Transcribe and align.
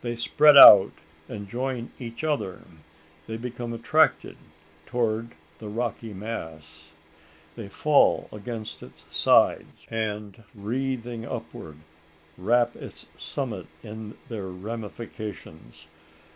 They 0.00 0.16
spread 0.16 0.56
out 0.56 0.90
and 1.28 1.48
join 1.48 1.92
each 1.96 2.24
other 2.24 2.62
they 3.28 3.36
become 3.36 3.72
attracted 3.72 4.36
towards 4.84 5.32
the 5.58 5.68
rocky 5.68 6.12
mass 6.12 6.90
they 7.54 7.68
fall 7.68 8.28
against 8.32 8.82
its 8.82 9.06
sides, 9.16 9.86
and 9.88 10.42
wreathing 10.56 11.24
upward, 11.24 11.76
wrap 12.36 12.74
its 12.74 13.10
summit 13.16 13.68
in 13.84 14.18
their 14.28 14.48
ramifications. 14.48 15.86